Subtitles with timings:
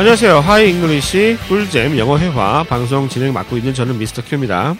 [0.00, 0.40] 안녕하세요.
[0.40, 4.74] 하이 잉글리시 꿀잼 영어 회화 방송 진행 맡고 있는 저는 미스터 큐입니다.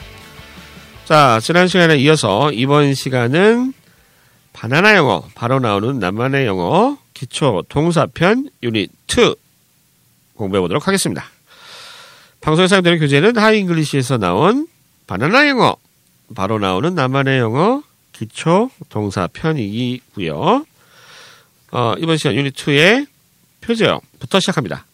[1.04, 3.74] 자, 지난 시간에 이어서 이번 시간은
[4.54, 9.34] 바나나 영어, 바로 나오는 나만의 영어 기초 동사편 유닛 2
[10.36, 11.26] 공부해 보도록 하겠습니다.
[12.40, 14.68] 방송에 사용되는 교재는 하이 잉글리시에서 나온
[15.06, 15.76] 바나나 영어,
[16.34, 17.82] 바로 나오는 나만의 영어
[18.12, 20.64] 기초 동사편이고요.
[21.72, 23.06] 어, 이번 시간 유닛 2의
[23.60, 24.86] 표제어부터 시작합니다.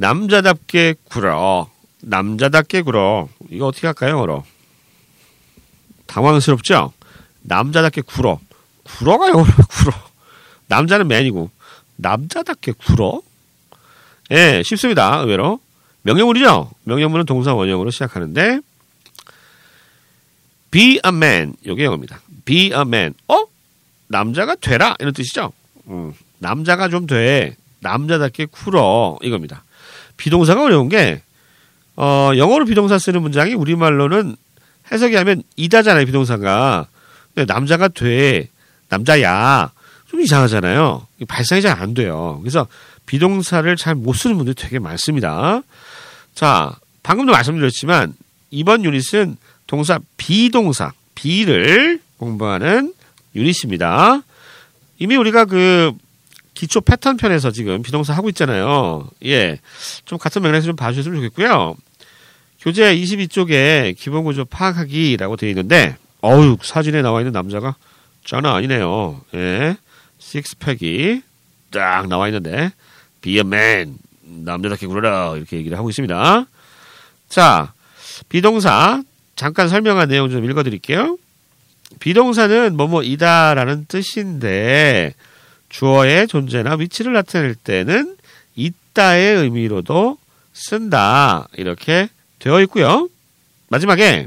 [0.00, 1.70] 남자답게 굴어.
[2.00, 3.28] 남자답게 굴어.
[3.50, 4.44] 이거 어떻게 할까요, 영어로?
[6.06, 6.94] 당황스럽죠?
[7.42, 8.40] 남자답게 굴어.
[8.82, 9.92] 굴어가 영어로 굴어.
[10.68, 11.50] 남자는 맨이고,
[11.96, 13.20] 남자답게 굴어?
[14.30, 15.60] 예, 쉽습니다, 의외로.
[16.00, 16.70] 명령문이죠?
[16.84, 18.60] 명령문은 동사 원형으로 시작하는데,
[20.70, 21.56] be a man.
[21.66, 22.22] 요게 영어입니다.
[22.46, 23.12] be a man.
[23.28, 23.44] 어?
[24.06, 24.96] 남자가 되라.
[24.98, 25.52] 이런 뜻이죠?
[25.88, 27.56] 음, 남자가 좀 돼.
[27.80, 29.18] 남자답게 굴어.
[29.20, 29.64] 이겁니다.
[30.20, 31.22] 비동사가 어려운 게,
[31.96, 34.36] 어, 영어로 비동사 쓰는 문장이 우리말로는
[34.92, 36.86] 해석이 하면 이다잖아요, 비동사가.
[37.34, 38.48] 근데 남자가 돼.
[38.90, 39.72] 남자야.
[40.08, 41.06] 좀 이상하잖아요.
[41.26, 42.38] 발상이 잘 안 돼요.
[42.42, 42.66] 그래서
[43.06, 45.62] 비동사를 잘 못 쓰는 분들이 되게 많습니다.
[46.34, 48.14] 자, 방금도 말씀드렸지만,
[48.50, 52.92] 이번 유닛은 동사 비동사, 비를 공부하는
[53.34, 54.22] 유닛입니다.
[54.98, 55.92] 이미 우리가 그
[56.60, 59.08] 기초 패턴 편에서 지금 비동사 하고 있잖아요.
[59.24, 59.58] 예.
[60.04, 61.74] 좀 같은 맥락에서 좀 봐주셨으면 좋겠고요.
[62.60, 67.76] 교재 22쪽에 기본 구조 파악하기라고 되어 있는데, 어우, 사진에 나와 있는 남자가
[68.26, 69.22] 장난 아니네요.
[69.36, 69.78] 예.
[70.18, 71.22] 식스팩이
[71.70, 72.72] 딱 나와 있는데,
[73.22, 73.96] be a man.
[74.22, 75.36] 남자답게 굴어라.
[75.38, 76.44] 이렇게 얘기를 하고 있습니다.
[77.30, 77.72] 자,
[78.28, 79.02] 비동사
[79.34, 81.16] 잠깐 설명한 내용 좀 읽어드릴게요.
[82.00, 85.14] 비동사는 뭐뭐이다라는 뜻인데
[85.70, 88.16] 주어의 존재나 위치를 나타낼 때는
[88.56, 90.18] 있다의 의미로도
[90.52, 92.08] 쓴다 이렇게
[92.38, 93.08] 되어 있고요.
[93.68, 94.26] 마지막에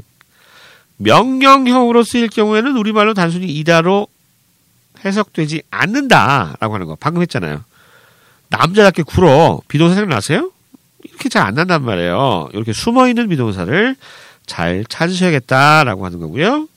[0.96, 4.08] 명령형으로 쓰일 경우에는 우리말로 단순히 이다로
[5.04, 7.62] 해석되지 않는다라고 하는 거 방금 했잖아요.
[8.48, 10.50] 남자답게 굴어 비동사 생각나세요?
[11.02, 12.48] 이렇게 잘 안 난단 말이에요.
[12.54, 13.96] 이렇게 숨어 있는 비동사를
[14.46, 16.68] 잘 찾으셔야겠다라고 하는 거고요.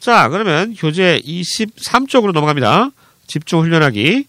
[0.00, 2.90] 자, 그러면 교재 23쪽으로 넘어갑니다.
[3.26, 4.26] 집중 훈련하기.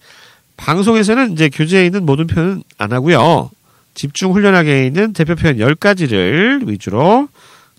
[0.58, 3.52] 방송에서는 이제 교재에 있는 모든 표현은 안 하고요.
[3.94, 7.28] 집중 훈련하기에 있는 대표 표현 10가지를 위주로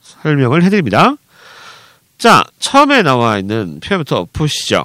[0.02, 1.14] 설명을 해드립니다.
[2.18, 4.84] 자, 처음에 나와 있는 표현부터 보시죠.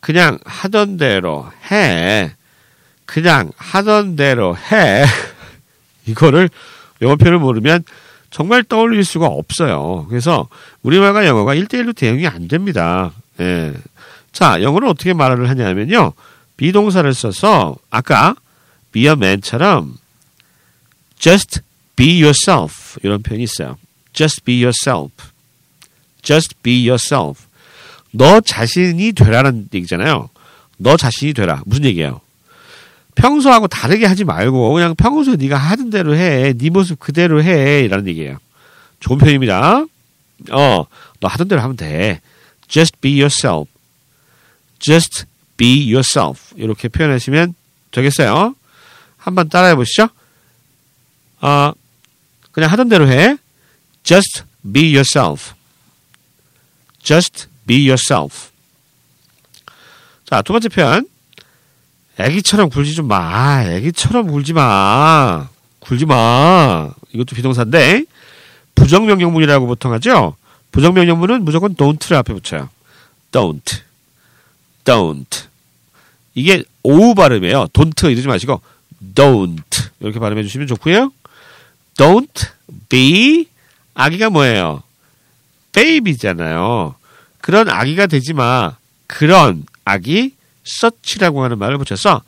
[0.00, 2.32] 그냥 하던 대로 해.
[3.06, 5.04] 그냥 하던 대로 해.
[6.06, 6.50] 이거를
[7.00, 7.84] 영어 표현을 모르면
[8.30, 10.06] 정말 떠올릴 수가 없어요.
[10.08, 10.48] 그래서
[10.82, 13.12] 우리말과 영어가 1대1로 대응이 안 됩니다.
[13.40, 13.72] 예.
[14.32, 16.12] 자, 영어는 어떻게 말을 하냐면요.
[16.56, 18.34] 비동사를 써서 아까
[18.92, 19.98] be a man처럼
[21.18, 21.60] just
[21.96, 23.76] be yourself 이런 표현이 있어요.
[24.12, 25.12] just be yourself.
[26.22, 27.46] just be yourself.
[28.12, 30.28] 너 자신이 되라는 얘기잖아요.
[30.78, 31.62] 너 자신이 되라.
[31.64, 32.20] 무슨 얘기예요?
[33.14, 36.52] 평소하고 다르게 하지 말고 그냥 평소에 네가 하던 대로 해.
[36.54, 37.86] 네 모습 그대로 해.
[37.88, 38.38] 라는 얘기예요.
[39.00, 39.84] 좋은 표현입니다.
[40.50, 40.86] 어,
[41.20, 42.20] 너 하던 대로 하면 돼.
[42.68, 43.71] Just be yourself.
[44.82, 45.24] Just
[45.56, 46.54] be yourself.
[46.56, 47.54] 이렇게 표현하시면
[47.92, 48.54] 되겠어요.
[49.16, 50.08] 한번 따라해 보시죠.
[51.40, 51.72] 어,
[52.50, 53.38] 그냥 하던 대로 해.
[54.02, 54.42] Just
[54.72, 55.54] be yourself.
[57.02, 58.50] Just be yourself.
[60.26, 61.08] 자, 두 번째 표현.
[62.18, 63.64] 애기처럼 굴지 좀 마.
[63.64, 65.48] 애기처럼 굴지 마.
[65.78, 66.90] 굴지 마.
[67.12, 68.04] 이것도 비동사인데
[68.74, 70.36] 부정명령문이라고 보통 하죠.
[70.72, 72.68] 부정명령문은 무조건 don't를 앞에 붙여요.
[73.30, 73.91] don't.
[74.84, 75.46] Don't.
[76.34, 77.68] 이게 오우 발음이에요.
[77.68, 78.60] don't 이러지 마시고
[79.14, 81.12] don't 이렇게 발음해 주시면 좋고요.
[81.96, 82.48] don't
[82.88, 83.46] be
[83.94, 84.82] 아기가 뭐예요?
[85.72, 86.94] baby잖아요.
[87.40, 88.76] 그런 아기가 되지 마.
[89.06, 90.34] 그런 아기
[90.66, 92.22] such라고 하는 말을 붙여서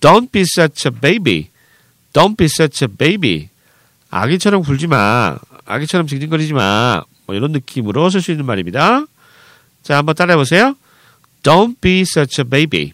[0.00, 1.48] don't be such a baby.
[2.12, 3.48] don't be such a baby.
[4.10, 5.36] 아기처럼 굴지 마.
[5.66, 7.02] 아기처럼 징징거리지 마.
[7.26, 9.04] 뭐 이런 느낌으로 쓸 수 있는 말입니다.
[9.82, 10.74] 자, 한번 따라해 보세요.
[11.46, 12.92] Don't be such a baby.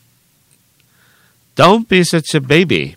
[1.56, 2.96] Don't be such a baby.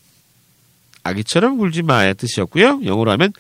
[1.03, 2.81] 아기처럼 굴지 마의 뜻이었고요.
[2.83, 3.31] 영어로 하면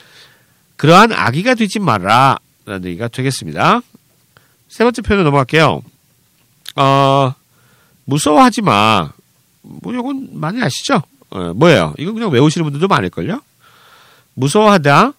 [0.77, 3.81] 그러한 아기가 되지 마라 라는 얘기가 되겠습니다.
[4.69, 5.83] 세 번째 표현으로 넘어갈게요.
[6.77, 7.33] 어,
[8.05, 9.11] 무서워하지 마.
[9.61, 11.03] 뭐, 이건 많이 아시죠?
[11.31, 11.95] 어, 뭐예요?
[11.97, 13.41] 이거 그냥 외우시는 분들도 많을걸요?
[14.35, 15.11] 무서워하다.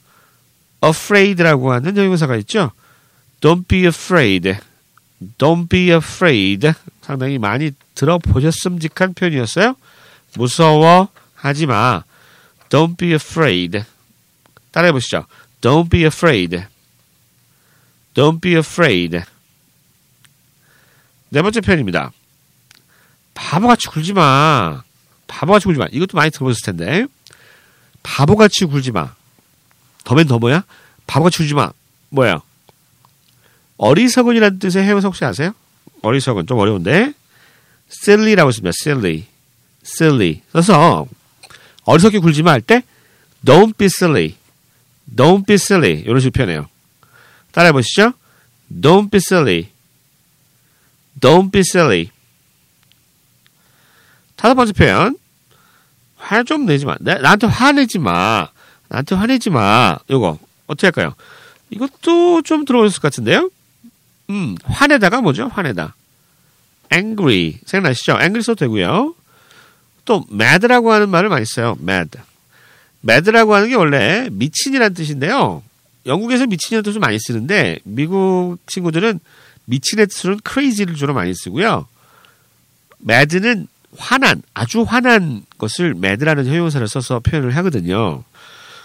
[0.83, 2.73] afraid라고 하는 형용사가 있죠.
[3.43, 4.57] Don't be afraid.
[5.39, 6.73] Don't be afraid.
[7.01, 9.77] 상당히 많이 들어보셨음직한 표현이었어요.
[10.35, 12.05] 무서워하지 하지 마.
[12.69, 13.83] Don't be afraid.
[14.71, 15.27] 따라해 보시죠.
[15.61, 16.65] Don't be afraid.
[18.15, 19.21] Don't be afraid.
[21.31, 22.13] 네 번째 표현입니다.
[23.35, 24.83] 바보같이 굴지 마.
[25.27, 25.87] 바보같이 굴지 마.
[25.91, 27.07] 이것도 많이 들어보셨을 텐데.
[28.03, 29.15] 바보같이 굴지 마.
[30.05, 30.65] 더맨 더 뭐야?
[31.07, 31.73] 바보같이 굴지 마.
[32.11, 32.43] 뭐예요?
[33.79, 35.53] 어리석은이라는 뜻의 해명사 혹시 아세요?
[36.03, 37.13] 어리석은 좀 어려운데.
[37.89, 38.73] silly라고 있습니다.
[38.83, 39.25] silly.
[39.85, 40.43] silly.
[40.53, 41.07] 써서
[41.85, 42.83] 어리석게 굴지 마 할 때
[43.45, 44.37] don't be silly.
[45.15, 46.01] don't be silly.
[46.01, 46.69] 이런 식으로 표현해요.
[47.53, 48.13] 따라해 보시죠.
[48.81, 49.69] don't be silly.
[51.21, 52.11] don't be silly.
[54.37, 55.17] 다섯 번째 표현.
[56.17, 56.97] 화 좀 내지 마.
[57.01, 58.49] 나, 나한테 화내지 마.
[58.89, 59.97] 나한테 화내지 마.
[60.11, 61.15] 요거 어떻게 할까요?
[61.71, 63.51] 이것도 좀 들어오셨을 것 같은데요?
[64.31, 65.49] 음, 화내다가 뭐죠?
[65.49, 65.95] 화내다.
[66.93, 67.59] angry.
[67.67, 68.13] 생각나시죠?
[68.13, 69.15] angry 써도 되고요.
[70.05, 71.77] 또 mad라고 하는 말을 많이 써요.
[71.81, 72.19] mad.
[73.05, 75.63] mad라고 하는 게 원래 미친이라는 뜻인데요.
[76.07, 79.21] 영국에서 미친이라는 뜻을 많이 쓰는데 미국 친구들은
[79.67, 81.87] 미친의 뜻으로는 crazy를 주로 많이 쓰고요.
[82.99, 88.23] mad는 화난, 아주 화난 것을 mad라는 형용사를 써서 표현을 하거든요.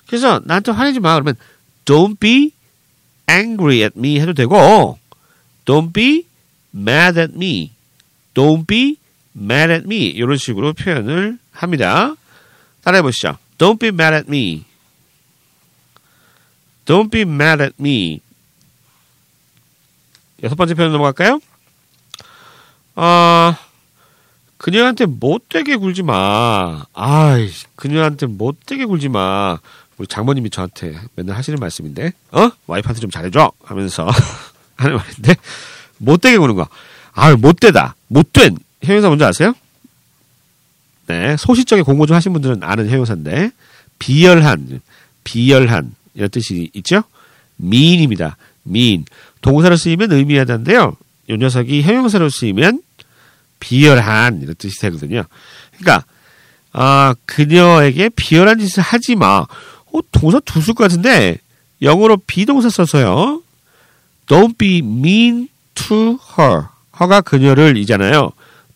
[0.07, 1.13] 그래서 나한테 화내지 마.
[1.13, 1.35] 그러면
[1.85, 2.51] don't be
[3.29, 4.97] angry at me 해도 되고
[5.71, 6.25] don't be
[6.75, 7.71] mad at me.
[8.33, 8.97] don't be
[9.33, 10.07] mad at me.
[10.07, 12.13] 이런 식으로 표현을 합니다.
[12.83, 13.37] 따라해 보시죠.
[13.57, 14.65] Don't be mad at me.
[16.85, 18.19] Don't be mad at me.
[20.43, 21.39] 여섯 번째 표현 넘어갈까요?
[22.95, 23.57] 아,
[24.57, 26.83] 그녀한테 못되게 굴지 마.
[26.93, 29.57] 아이, 그녀한테 못되게 굴지 마.
[29.97, 32.49] 우리 장모님이 저한테 맨날 하시는 말씀인데, 어?
[32.67, 33.53] 와이프한테 좀 잘해줘!
[33.63, 34.09] 하면서
[34.81, 35.35] 하는 말인데,
[35.97, 36.67] 못되게 구는 거.
[37.13, 37.95] 아, 못되다.
[38.07, 38.57] 못된.
[38.83, 39.53] 형용사 뭔지 아세요?
[41.07, 41.35] 네.
[41.37, 43.51] 소시적인 공부 좀 하신 분들은 아는 형용사인데,
[43.99, 44.81] 비열한,
[45.23, 45.93] 비열한.
[46.13, 47.03] 이런 뜻이 있죠?
[47.61, 48.37] mean입니다.
[48.67, 49.05] mean.
[49.41, 50.95] 동사로 쓰이면 의미하다인데요.
[51.29, 52.81] 이 녀석이 형용사로 쓰이면
[53.59, 55.23] 비열한 이런 뜻이 되거든요.
[55.77, 56.05] 그러니까
[56.73, 59.45] 아 그녀에게 비열한 짓을 하지 마.
[59.93, 61.37] 어, 동사 두술 같은데
[61.81, 63.41] 영어로 비동사 써서요.
[64.27, 66.65] Don't be mean to her.
[66.99, 68.31] 허가 그녀를 이잖아요.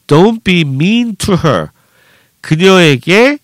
[0.08, 1.68] Don't be mean to her.
[2.42, 3.40] 그녀에게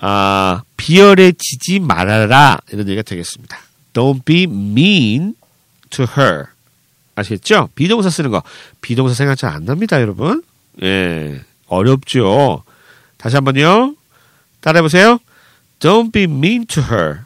[0.00, 3.58] 아, 비열해지지 말아라 이런 얘기가 되겠습니다.
[3.92, 5.34] Don't be mean
[5.90, 6.44] to her.
[7.16, 7.68] 아시겠죠?
[7.74, 8.42] 비동사 쓰는 거.
[8.80, 10.42] 비동사 생각 잘 안 납니다, 여러분.
[10.82, 12.62] 예, 어렵죠.
[13.16, 13.96] 다시 한번요.
[14.60, 15.18] 따라해 보세요.
[15.80, 17.20] Don't be mean to her.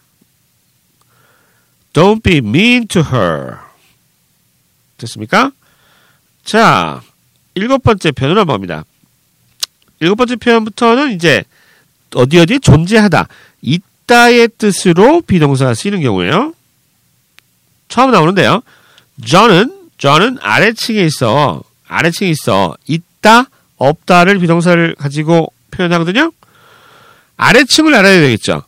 [1.93, 3.59] Don't be mean to her.
[5.03, 5.53] 됐습니까?
[6.45, 7.03] 자,
[7.55, 8.85] 일곱 번째 표현으로 넘어갑니다.
[10.01, 11.45] 일곱 번째 표현부터는 이제
[12.15, 13.29] 어디 어디 존재하다.
[13.63, 16.55] 있다의 뜻으로 비동사가 쓰이는 경우에요.
[17.89, 18.63] 처음 나오는데요.
[19.27, 21.63] 저는 저는 아래층에 있어.
[21.87, 22.75] 아래층에 있어.
[22.87, 23.45] 있다,
[23.77, 26.33] 없다를 비동사를 가지고 표현하거든요.
[27.37, 28.63] 아래층을 알아야 되겠죠.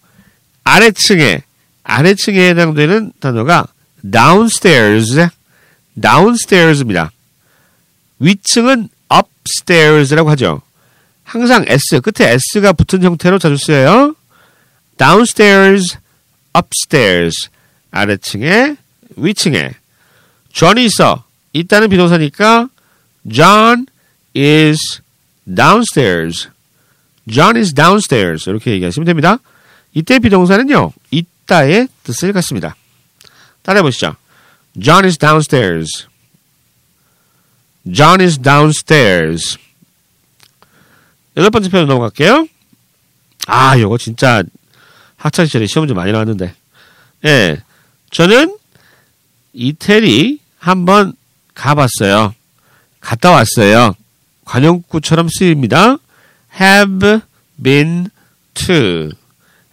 [0.63, 1.43] 아래층에
[1.83, 3.67] 아래층에 해당되는 단어가
[4.11, 5.29] downstairs,
[6.01, 7.13] downstairs입니다.
[8.19, 10.63] 위층은 upstairs라고 하죠.
[11.23, 14.15] 항상 s 끝에 s가 붙은 형태로 자주 쓰여요.
[14.99, 15.99] downstairs,
[16.57, 17.49] upstairs
[17.91, 18.77] 아래층에
[19.17, 19.73] 위층에
[20.53, 22.69] 존이 있어 있다는 비동사니까
[23.31, 23.87] John
[24.37, 25.01] is
[25.47, 26.49] downstairs.
[27.29, 28.49] John is downstairs.
[28.49, 29.39] 이렇게 얘기하시면 됩니다.
[29.95, 30.93] 이때 비동사는요.
[31.11, 32.77] 있다의 뜻을 갖습니다.
[33.63, 34.17] 따라해 보시죠.
[34.79, 36.07] John is downstairs.
[37.91, 39.59] John is downstairs.
[41.37, 42.49] 여덟 번째 표현 넘어갈게요.
[43.47, 44.43] 아, 이거 진짜
[45.17, 46.55] 학창 시절에 시험 좀 많이 나왔는데.
[47.27, 47.63] 예.
[48.11, 48.57] 저는
[49.53, 51.15] 이태리 한번
[51.55, 52.35] 가봤어요.
[53.01, 53.95] 갔다 왔어요.
[54.45, 55.99] 관용구처럼 쓰입니다.
[56.61, 57.21] have
[57.63, 58.11] been
[58.55, 59.11] to.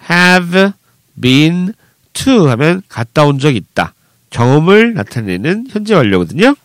[0.09, 0.71] have
[1.19, 1.73] been
[2.13, 3.93] to 하면 갔다 온 적 있다.
[4.31, 6.55] 경험을 나타내는 현재 완료거든요.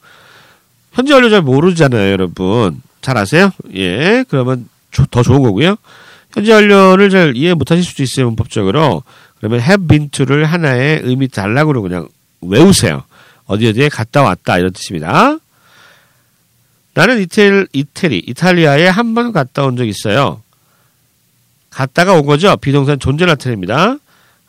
[0.93, 2.81] 현재 완료 잘 모르잖아요, 여러분.
[3.03, 3.51] 잘 아세요?
[3.75, 4.69] 예, 그러면
[5.11, 5.77] 더 좋은 거고요.
[6.33, 9.03] 현재 완료를 잘 이해 못하실 수도 있어요, 문법적으로.
[9.39, 12.09] 그러면 have been to를 하나의 의미 달라고 그냥
[12.41, 13.05] 외우세요.
[13.45, 15.37] 어디 어디에 갔다 왔다 이런 뜻입니다.
[16.95, 20.43] 나는 이텔, 이태리, 이탈리아에 한 번 갔다 온 적 있어요.
[21.71, 22.57] 갔다가 온 거죠.
[22.57, 23.99] 비동산 존재 나타냅니다.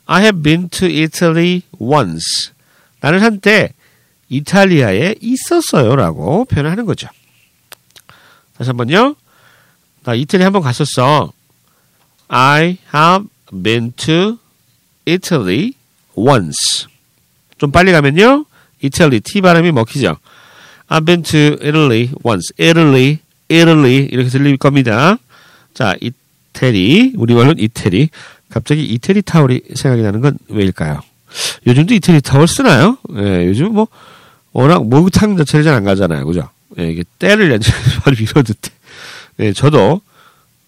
[0.06, 2.52] I have been to Italy once.
[3.00, 3.74] 나는 한때
[4.30, 5.96] 이탈리아에 있었어요.
[5.96, 7.08] 라고 표현을 하는 거죠.
[8.58, 9.16] 다시 한 번요.
[10.04, 11.32] 나 이태리 한번 갔었어.
[12.28, 13.28] I have
[13.64, 14.38] been to
[15.06, 15.74] Italy
[16.16, 16.88] once.
[17.58, 18.46] 좀 빨리 가면요.
[18.84, 20.18] Italy, T 발음이 먹히죠.
[20.90, 22.54] I've been to Italy once.
[22.60, 25.18] Italy, Italy 이렇게 들릴 겁니다.
[25.74, 28.10] 자, 이태리, 우리말로는 이태리.
[28.50, 31.02] 갑자기 이태리 타월이 생각이 나는 건 왜일까요?
[31.66, 32.98] 요즘도 이태리 타월 쓰나요?
[33.18, 33.88] 예, 요즘 뭐
[34.54, 36.50] 워낙 목욕탕 자체를 잘 안 가잖아요, 그죠?
[36.80, 38.72] 예, 이게 때를 연주를 밀어듣대.
[39.40, 40.02] 예, 저도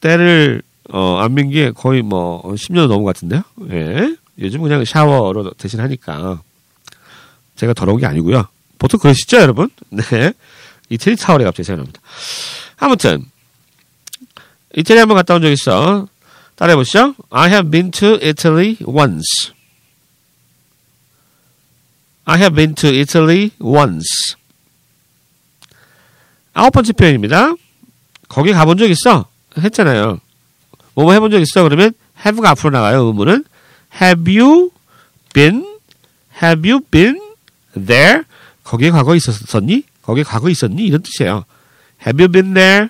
[0.01, 0.61] 때를
[0.91, 3.41] 어, 안 민 게 거의 뭐 10년 넘은 것 같은데요.
[3.71, 6.41] 예, 요즘 그냥 샤워로 대신 하니까
[7.55, 8.47] 제가 더러운 게 아니고요.
[8.77, 9.69] 보통 그러시죠, 여러분?
[9.89, 10.33] 네,
[10.89, 11.99] 이태리 타월이 갑자기 생각납니다.
[12.77, 13.25] 아무튼
[14.75, 16.07] 이태리 한번 갔다 온 적 있어.
[16.55, 17.15] 따라해 보시죠.
[17.29, 19.51] I have been to Italy once.
[22.29, 24.35] I have been to Italy once.
[26.53, 27.55] 아홉 번째 표현입니다.
[28.27, 29.25] 거기 가본 적 있어?
[29.57, 30.19] 했잖아요.
[30.93, 31.63] 뭐뭐 해본 적 있어?
[31.63, 31.91] 그러면
[32.23, 33.05] have가 앞으로 나가요.
[33.05, 33.45] 의문은
[33.99, 34.69] have you
[35.33, 35.65] been?
[36.43, 37.19] have you been
[37.73, 38.21] there?
[38.63, 39.85] 거기에 과거 있었었니?
[40.03, 40.85] 거기에 과거 있었니?
[40.85, 41.45] 이런 뜻이에요.
[42.05, 42.89] have you been there?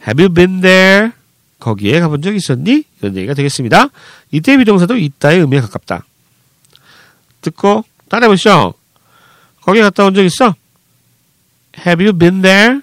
[0.00, 1.12] have you been there?
[1.60, 2.82] 거기에 가본 적 있었니?
[3.00, 3.90] 이런 얘기가 되겠습니다.
[4.32, 6.04] 이때 비동사도 있다의 의미에 가깝다.
[7.42, 8.74] 듣고 따라해보시죠.
[9.62, 10.54] 거기 갔다 온 적 있어?
[11.86, 12.80] Have you been there?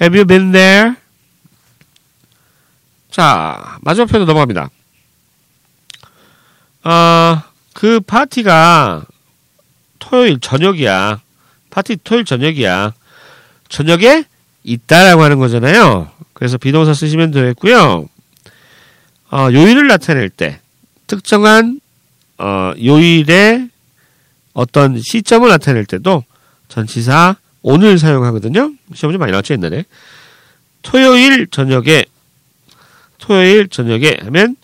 [0.00, 0.94] Have you been there?
[3.10, 4.70] 자, 마지막 표현으로 넘어갑니다.
[6.84, 9.04] 어, 그 파티가
[9.98, 11.20] 토요일 저녁이야.
[11.70, 12.92] 파티 토요일 저녁이야.
[13.68, 14.24] 저녁에
[14.64, 16.10] 있다라고 하는 거잖아요.
[16.32, 18.08] 그래서 비동사 쓰시면 되겠고요.
[19.30, 20.60] 어, 요일을 나타낼 때
[21.06, 21.80] 특정한
[22.38, 23.68] 어, 요일의
[24.52, 26.24] 어떤 시점을 나타낼 때도
[26.68, 28.72] 전치사 오늘 사용하거든요.
[28.94, 29.84] 시험 좀 많이 나왔죠 옛날에.
[30.82, 32.04] 토요일 저녁에
[33.18, 34.56] 토요일 저녁에 하면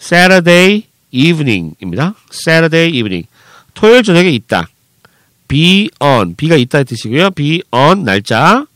[0.00, 2.14] Saturday evening입니다.
[2.32, 3.28] Saturday evening.
[3.74, 4.68] 토요일 저녁에 있다.
[5.48, 6.34] be on.
[6.34, 7.30] be가 있다의 뜻이고요.
[7.30, 8.66] be on 날짜로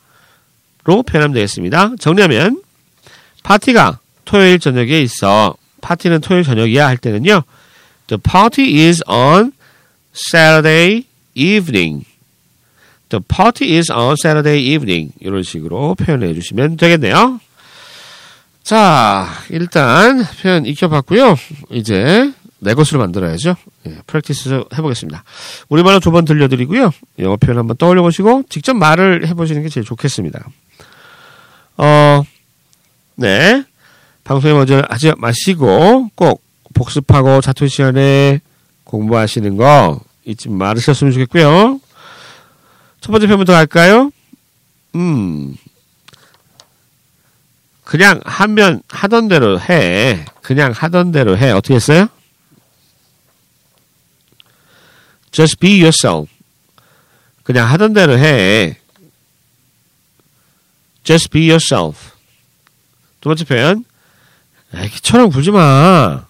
[0.85, 1.93] 표현하면 되겠습니다.
[1.99, 2.63] 정리하면
[3.43, 5.57] 파티가 토요일 저녁에 있어.
[5.81, 7.43] 파티는 토요일 저녁이야 할 때는요.
[8.11, 9.53] The party is on
[10.13, 12.07] Saturday evening.
[13.09, 15.13] The party is on Saturday evening.
[15.21, 17.39] 이런 식으로 표현해 주시면 되겠네요.
[18.65, 21.37] 자, 일단 표현 익혀봤고요.
[21.71, 23.55] 이제 내 것으로 만들어야죠.
[23.87, 25.23] 예, 프랙티스 해보겠습니다.
[25.69, 26.91] 우리말로 두 번 들려드리고요.
[27.21, 30.45] 영어 표현 한번 떠올려 보시고 직접 말을 해보시는 게 제일 좋겠습니다.
[31.77, 32.25] 어,
[33.15, 33.63] 네.
[34.25, 36.43] 방송에 먼저 하지 마시고 꼭
[36.81, 38.41] 복습하고 자투 시간에
[38.85, 41.79] 공부하시는 거 잊지 말으셨으면 좋겠고요.
[43.03, 44.11] 첫 번째 표현부터 갈까요?
[44.95, 45.55] 음,
[47.85, 50.25] 그냥 하면 하던 대로 해.
[50.41, 51.51] 그냥 하던 대로 해.
[51.51, 52.09] 어떻게 했어요?
[55.33, 56.33] Just be yourself.
[57.43, 58.79] 그냥 하던 대로 해.
[61.05, 62.13] Just be yourself.
[63.21, 63.85] 두 번째 표현.
[64.75, 66.30] 애기처럼 굴지 마.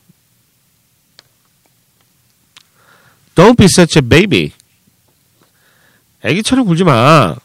[3.41, 4.53] Don't be such a baby.
[6.23, 7.37] 애기처럼 굴지 마.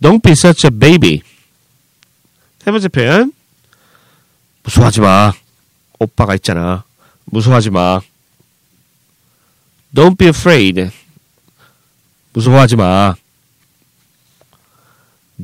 [0.00, 1.20] Don't be such a baby.
[2.60, 3.32] 세 번째 표현.
[4.62, 5.32] 무서워하지 마.
[5.98, 6.84] 오빠가 있잖아.
[7.24, 8.00] 무서워하지 마.
[9.92, 10.92] Don't be afraid.
[12.34, 13.16] 무서워하지 마.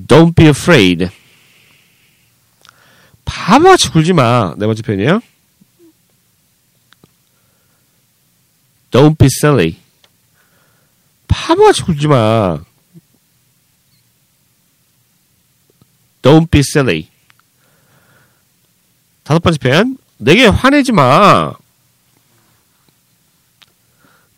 [0.06, 1.08] Don't be afraid.
[3.24, 4.54] 바보같이 굴지 마.
[4.56, 5.20] 네 번째 표현이에요.
[8.90, 9.76] Don't be silly.
[11.28, 12.58] 바보같이 굴지 마.
[16.22, 17.08] Don't be silly.
[19.24, 19.98] 다섯 번째 표현.
[20.16, 21.52] 내게 화내지 마.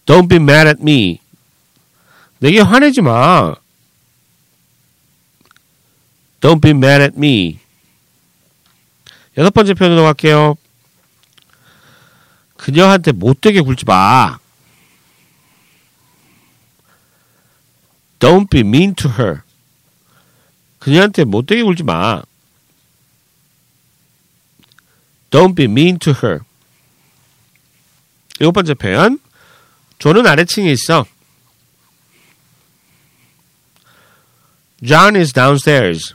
[0.05, 1.21] Don't be mad at me.
[2.41, 3.55] 내게 화내지 마.
[6.41, 7.61] Don't be mad at me.
[9.39, 10.57] 여섯 번째 표현으로 갈게요.
[12.61, 14.39] 그녀한테 못되게 굴지 마.
[18.19, 19.41] Don't be mean to her.
[20.79, 22.23] 그녀한테 못되게 굴지 마.
[25.31, 26.41] Don't be mean to her.
[28.41, 29.19] 일곱 번째 표현.
[29.99, 31.07] 존은 아래층에 있어.
[34.85, 36.15] John is downstairs.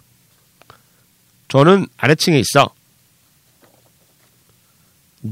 [1.48, 2.75] 존은 아래층에 있어.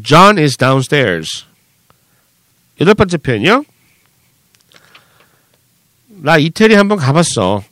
[0.02, 1.46] John is downstairs.
[2.82, 3.64] 여덟 번째 표현이요.
[6.08, 7.64] 나 이태리 한번 가봤어.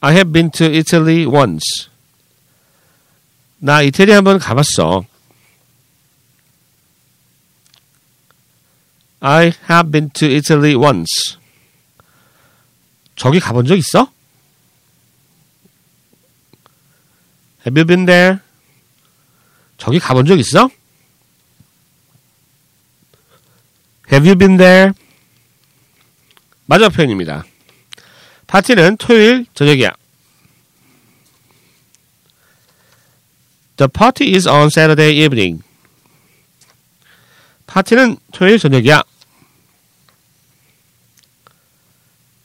[0.00, 1.88] I have been to Italy once.
[3.58, 5.06] 나 이태리 한번 가봤어.
[9.20, 11.38] I have been to Italy once.
[13.16, 14.12] 저기 가본 적 있어?
[17.66, 18.43] Have you been there?
[19.84, 20.70] 저기 가본 적 있어?
[24.10, 24.92] Have you been there?
[26.64, 27.44] 마지막 표현입니다.
[28.46, 29.90] 파티는 토요일 저녁이야.
[33.76, 35.62] The party is on Saturday evening.
[37.66, 39.02] 파티는 토요일 저녁이야.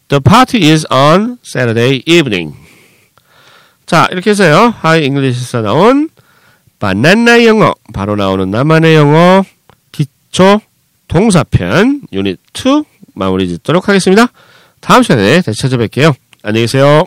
[0.10, 2.58] The party is on Saturday evening.
[3.86, 4.74] 자, 이렇게 해서요.
[4.78, 6.09] Hi English에서 나온
[6.80, 9.44] 바나나 영어, 바로 나오는 나만의 영어
[9.92, 10.62] 기초
[11.08, 12.84] 동사편 유닛 2
[13.14, 14.28] 마무리 짓도록 하겠습니다.
[14.80, 16.16] 다음 시간에 다시 찾아뵐게요.
[16.42, 17.04] 안녕히 계세요.